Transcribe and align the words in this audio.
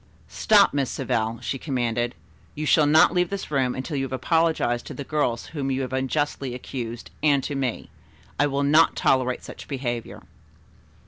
"Stop, 0.29 0.73
Miss 0.73 0.89
Savell," 0.89 1.39
she 1.43 1.59
commanded. 1.59 2.15
"You 2.55 2.65
shall 2.65 2.87
not 2.87 3.13
leave 3.13 3.29
this 3.29 3.51
room 3.51 3.75
until 3.75 3.95
you 3.97 4.05
have 4.05 4.11
apologized 4.11 4.87
to 4.87 4.95
the 4.95 5.03
girls 5.03 5.45
whom 5.53 5.69
you 5.69 5.81
have 5.83 5.93
unjustly 5.93 6.55
accused 6.55 7.11
and 7.21 7.43
to 7.43 7.53
me. 7.53 7.91
I 8.39 8.47
will 8.47 8.63
not 8.63 8.95
tolerate 8.95 9.43
such 9.43 9.67
behavior." 9.67 10.23